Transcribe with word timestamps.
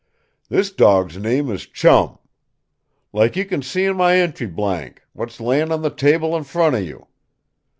"This 0.49 0.71
dawg's 0.71 1.17
name 1.19 1.51
is 1.51 1.67
Chum. 1.67 2.17
Like 3.13 3.35
you 3.35 3.45
c'n 3.45 3.61
see 3.61 3.85
in 3.85 3.97
my 3.97 4.15
entry 4.15 4.47
blank, 4.47 5.03
what's 5.13 5.39
layin' 5.39 5.71
on 5.71 5.83
the 5.83 5.91
table 5.91 6.35
in 6.35 6.43
front 6.43 6.75
of 6.75 6.81
you. 6.83 7.05